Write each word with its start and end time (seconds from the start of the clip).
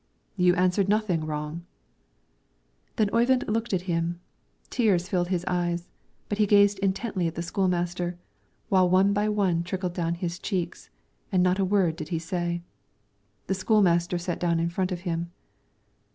"You 0.35 0.55
answered 0.55 0.89
nothing 0.89 1.27
wrong." 1.27 1.63
Then 2.95 3.11
Oyvind 3.13 3.47
looked 3.47 3.71
at 3.71 3.83
him; 3.83 4.19
tears 4.71 5.07
filled 5.07 5.27
his 5.27 5.45
eyes, 5.47 5.89
but 6.27 6.39
he 6.39 6.47
gazed 6.47 6.79
intently 6.79 7.27
at 7.27 7.35
the 7.35 7.43
school 7.43 7.67
master, 7.67 8.17
while 8.67 8.89
one 8.89 9.13
by 9.13 9.29
one 9.29 9.61
trickled 9.63 9.93
down 9.93 10.15
his 10.15 10.39
cheeks, 10.39 10.89
and 11.31 11.43
not 11.43 11.59
a 11.59 11.63
word 11.63 11.97
did 11.97 12.07
he 12.09 12.17
say. 12.17 12.63
The 13.45 13.53
school 13.53 13.83
master 13.83 14.17
sat 14.17 14.39
down 14.39 14.59
in 14.59 14.69
front 14.69 14.91
of 14.91 15.01
him. 15.01 15.29